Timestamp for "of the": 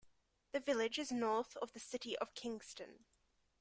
1.57-1.79